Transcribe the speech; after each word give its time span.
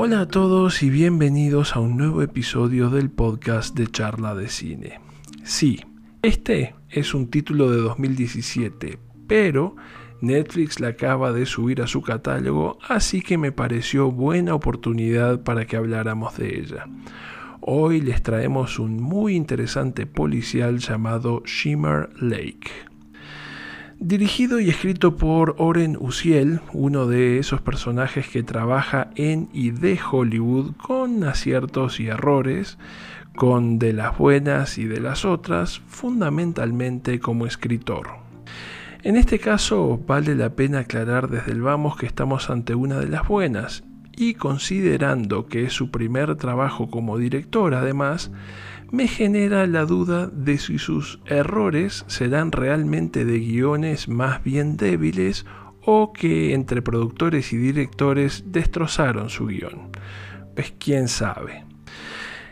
Hola 0.00 0.20
a 0.20 0.28
todos 0.28 0.84
y 0.84 0.90
bienvenidos 0.90 1.74
a 1.74 1.80
un 1.80 1.96
nuevo 1.96 2.22
episodio 2.22 2.88
del 2.88 3.10
podcast 3.10 3.76
de 3.76 3.88
charla 3.88 4.36
de 4.36 4.48
cine. 4.48 5.00
Sí, 5.42 5.80
este 6.22 6.76
es 6.88 7.14
un 7.14 7.26
título 7.26 7.68
de 7.68 7.78
2017, 7.78 8.96
pero 9.26 9.74
Netflix 10.20 10.78
la 10.78 10.90
acaba 10.90 11.32
de 11.32 11.46
subir 11.46 11.82
a 11.82 11.88
su 11.88 12.02
catálogo, 12.02 12.78
así 12.88 13.22
que 13.22 13.38
me 13.38 13.50
pareció 13.50 14.12
buena 14.12 14.54
oportunidad 14.54 15.42
para 15.42 15.66
que 15.66 15.76
habláramos 15.76 16.36
de 16.36 16.60
ella. 16.60 16.86
Hoy 17.60 18.00
les 18.00 18.22
traemos 18.22 18.78
un 18.78 19.02
muy 19.02 19.34
interesante 19.34 20.06
policial 20.06 20.78
llamado 20.78 21.42
Shimmer 21.44 22.08
Lake. 22.22 22.70
Dirigido 24.00 24.60
y 24.60 24.70
escrito 24.70 25.16
por 25.16 25.56
Oren 25.58 25.96
Uziel, 25.98 26.60
uno 26.72 27.08
de 27.08 27.40
esos 27.40 27.60
personajes 27.60 28.28
que 28.28 28.44
trabaja 28.44 29.10
en 29.16 29.48
y 29.52 29.72
de 29.72 29.98
Hollywood 30.00 30.76
con 30.76 31.24
aciertos 31.24 31.98
y 31.98 32.06
errores, 32.06 32.78
con 33.34 33.80
de 33.80 33.92
las 33.92 34.16
buenas 34.16 34.78
y 34.78 34.84
de 34.84 35.00
las 35.00 35.24
otras, 35.24 35.80
fundamentalmente 35.88 37.18
como 37.18 37.44
escritor. 37.44 38.10
En 39.02 39.16
este 39.16 39.40
caso 39.40 40.00
vale 40.06 40.36
la 40.36 40.50
pena 40.50 40.80
aclarar 40.80 41.28
desde 41.28 41.50
el 41.50 41.62
vamos 41.62 41.96
que 41.96 42.06
estamos 42.06 42.50
ante 42.50 42.76
una 42.76 43.00
de 43.00 43.08
las 43.08 43.26
buenas, 43.26 43.82
y 44.18 44.34
considerando 44.34 45.46
que 45.46 45.62
es 45.62 45.72
su 45.72 45.92
primer 45.92 46.34
trabajo 46.34 46.90
como 46.90 47.18
director 47.18 47.72
además, 47.74 48.32
me 48.90 49.06
genera 49.06 49.66
la 49.68 49.84
duda 49.84 50.26
de 50.26 50.58
si 50.58 50.78
sus 50.78 51.20
errores 51.26 52.04
serán 52.08 52.50
realmente 52.50 53.24
de 53.24 53.38
guiones 53.38 54.08
más 54.08 54.42
bien 54.42 54.76
débiles 54.76 55.46
o 55.84 56.12
que 56.12 56.52
entre 56.52 56.82
productores 56.82 57.52
y 57.52 57.58
directores 57.58 58.44
destrozaron 58.46 59.30
su 59.30 59.46
guion. 59.46 59.90
Pues 60.56 60.74
quién 60.78 61.06
sabe. 61.06 61.64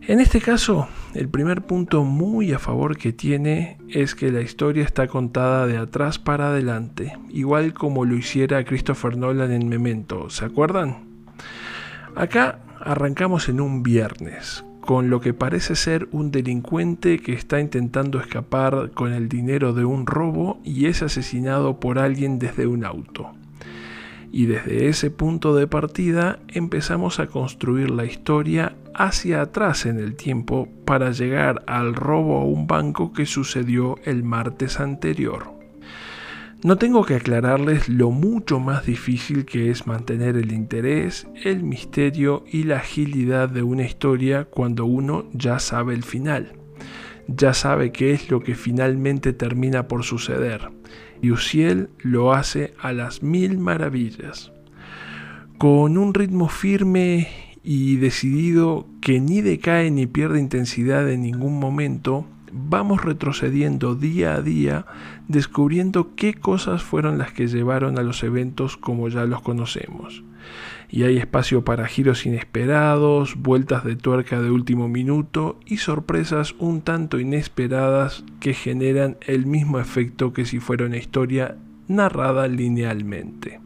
En 0.00 0.18
este 0.18 0.40
caso, 0.40 0.88
el 1.14 1.28
primer 1.28 1.62
punto 1.62 2.02
muy 2.02 2.52
a 2.52 2.58
favor 2.58 2.96
que 2.96 3.12
tiene 3.12 3.78
es 3.88 4.16
que 4.16 4.32
la 4.32 4.40
historia 4.40 4.82
está 4.82 5.06
contada 5.06 5.68
de 5.68 5.76
atrás 5.76 6.18
para 6.18 6.48
adelante, 6.48 7.16
igual 7.30 7.72
como 7.72 8.04
lo 8.04 8.16
hiciera 8.16 8.64
Christopher 8.64 9.16
Nolan 9.16 9.52
en 9.52 9.68
Memento, 9.68 10.28
¿se 10.28 10.44
acuerdan? 10.44 11.11
Acá 12.14 12.58
arrancamos 12.78 13.48
en 13.48 13.60
un 13.60 13.82
viernes, 13.82 14.64
con 14.82 15.08
lo 15.08 15.20
que 15.20 15.32
parece 15.32 15.76
ser 15.76 16.08
un 16.12 16.30
delincuente 16.30 17.18
que 17.20 17.32
está 17.32 17.58
intentando 17.58 18.20
escapar 18.20 18.90
con 18.92 19.14
el 19.14 19.30
dinero 19.30 19.72
de 19.72 19.86
un 19.86 20.06
robo 20.06 20.60
y 20.62 20.86
es 20.86 21.02
asesinado 21.02 21.80
por 21.80 21.98
alguien 21.98 22.38
desde 22.38 22.66
un 22.66 22.84
auto. 22.84 23.32
Y 24.30 24.46
desde 24.46 24.88
ese 24.88 25.10
punto 25.10 25.54
de 25.54 25.66
partida 25.66 26.38
empezamos 26.48 27.18
a 27.18 27.28
construir 27.28 27.90
la 27.90 28.04
historia 28.04 28.76
hacia 28.94 29.40
atrás 29.40 29.86
en 29.86 29.98
el 29.98 30.14
tiempo 30.14 30.68
para 30.84 31.12
llegar 31.12 31.64
al 31.66 31.94
robo 31.94 32.40
a 32.40 32.44
un 32.44 32.66
banco 32.66 33.12
que 33.14 33.24
sucedió 33.24 33.96
el 34.04 34.22
martes 34.22 34.80
anterior. 34.80 35.61
No 36.64 36.78
tengo 36.78 37.04
que 37.04 37.16
aclararles 37.16 37.88
lo 37.88 38.12
mucho 38.12 38.60
más 38.60 38.86
difícil 38.86 39.44
que 39.44 39.70
es 39.70 39.88
mantener 39.88 40.36
el 40.36 40.52
interés, 40.52 41.26
el 41.42 41.64
misterio 41.64 42.44
y 42.48 42.62
la 42.62 42.76
agilidad 42.76 43.48
de 43.48 43.64
una 43.64 43.82
historia 43.82 44.44
cuando 44.44 44.84
uno 44.84 45.24
ya 45.32 45.58
sabe 45.58 45.92
el 45.94 46.04
final. 46.04 46.52
Ya 47.26 47.52
sabe 47.52 47.90
qué 47.90 48.12
es 48.12 48.30
lo 48.30 48.44
que 48.44 48.54
finalmente 48.54 49.32
termina 49.32 49.88
por 49.88 50.04
suceder. 50.04 50.70
Y 51.20 51.32
Uciel 51.32 51.88
lo 51.98 52.32
hace 52.32 52.74
a 52.80 52.92
las 52.92 53.24
mil 53.24 53.58
maravillas. 53.58 54.52
Con 55.58 55.98
un 55.98 56.14
ritmo 56.14 56.48
firme 56.48 57.26
y 57.64 57.96
decidido 57.96 58.86
que 59.00 59.18
ni 59.18 59.40
decae 59.40 59.90
ni 59.90 60.06
pierde 60.06 60.38
intensidad 60.38 61.10
en 61.10 61.22
ningún 61.22 61.58
momento, 61.58 62.24
vamos 62.52 63.02
retrocediendo 63.02 63.94
día 63.94 64.34
a 64.34 64.42
día, 64.42 64.86
descubriendo 65.28 66.14
qué 66.14 66.34
cosas 66.34 66.82
fueron 66.82 67.18
las 67.18 67.32
que 67.32 67.46
llevaron 67.46 67.98
a 67.98 68.02
los 68.02 68.22
eventos 68.22 68.76
como 68.76 69.08
ya 69.08 69.24
los 69.24 69.40
conocemos. 69.40 70.22
Y 70.90 71.04
hay 71.04 71.16
espacio 71.16 71.64
para 71.64 71.86
giros 71.86 72.26
inesperados, 72.26 73.36
vueltas 73.36 73.84
de 73.84 73.96
tuerca 73.96 74.40
de 74.40 74.50
último 74.50 74.88
minuto 74.88 75.58
y 75.64 75.78
sorpresas 75.78 76.54
un 76.58 76.82
tanto 76.82 77.18
inesperadas 77.18 78.24
que 78.40 78.52
generan 78.52 79.16
el 79.26 79.46
mismo 79.46 79.78
efecto 79.78 80.32
que 80.32 80.44
si 80.44 80.60
fuera 80.60 80.84
una 80.84 80.98
historia 80.98 81.56
narrada 81.88 82.46
linealmente. 82.48 83.60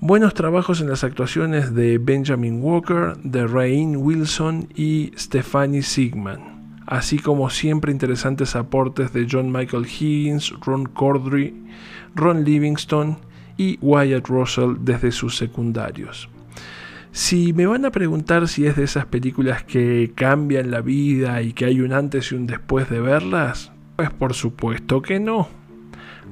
Buenos 0.00 0.32
trabajos 0.32 0.80
en 0.80 0.88
las 0.88 1.04
actuaciones 1.04 1.74
de 1.74 1.98
Benjamin 1.98 2.62
Walker, 2.62 3.18
de 3.22 3.46
Rain 3.46 3.96
Wilson 3.98 4.68
y 4.74 5.12
Stephanie 5.14 5.82
Sigman 5.82 6.49
así 6.90 7.20
como 7.20 7.48
siempre 7.50 7.92
interesantes 7.92 8.56
aportes 8.56 9.12
de 9.12 9.26
John 9.30 9.50
Michael 9.50 9.86
Higgins, 9.86 10.52
Ron 10.60 10.86
Cordry, 10.86 11.54
Ron 12.16 12.44
Livingston 12.44 13.18
y 13.56 13.78
Wyatt 13.80 14.26
Russell 14.26 14.74
desde 14.80 15.12
sus 15.12 15.36
secundarios. 15.36 16.28
Si 17.12 17.52
me 17.52 17.66
van 17.66 17.84
a 17.84 17.90
preguntar 17.90 18.48
si 18.48 18.66
es 18.66 18.76
de 18.76 18.84
esas 18.84 19.06
películas 19.06 19.62
que 19.62 20.12
cambian 20.14 20.72
la 20.72 20.80
vida 20.80 21.42
y 21.42 21.52
que 21.52 21.66
hay 21.66 21.80
un 21.80 21.92
antes 21.92 22.32
y 22.32 22.34
un 22.34 22.46
después 22.46 22.90
de 22.90 23.00
verlas, 23.00 23.72
pues 23.94 24.10
por 24.10 24.34
supuesto 24.34 25.00
que 25.00 25.20
no. 25.20 25.48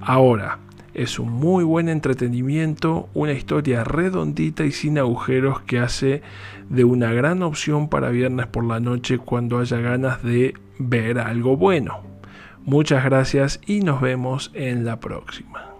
Ahora, 0.01 0.59
es 0.99 1.21
un 1.21 1.31
muy 1.31 1.63
buen 1.63 1.89
entretenimiento, 1.89 3.09
una 3.15 3.33
historia 3.33 3.85
redondita 3.85 4.65
y 4.65 4.73
sin 4.73 4.99
agujeros 4.99 5.61
que 5.61 5.79
hace 5.79 6.23
de 6.69 6.85
una 6.85 7.13
gran 7.13 7.43
opción 7.43 7.89
para 7.89 8.11
viernes 8.11 8.47
por 8.47 8.65
la 8.65 8.81
noche 8.81 9.19
cuando 9.19 9.61
haya 9.61 9.79
ganas 9.79 10.23
de 10.25 10.55
ver 10.79 11.21
algo 11.21 11.57
bueno. 11.57 12.01
Muchas 12.65 13.05
gracias 13.05 13.61
y 13.65 13.81
nos 13.81 14.01
vemos 14.01 14.51
en 14.55 14.85
la 14.85 14.99
próxima. 14.99 15.78